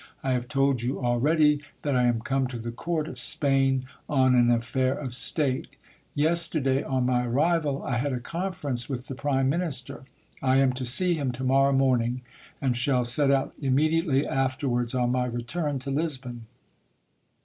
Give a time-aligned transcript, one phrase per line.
[0.23, 4.33] I have told you already that I am come to the court of Spain on
[4.33, 5.67] an affair of state.
[6.15, 10.05] Yesterday, on my arrival, I had a conference with the prime minister;
[10.41, 12.21] I am to see him to morrow morn ing,
[12.59, 16.47] and shall set out immediately afterwards on my return to Lisbon.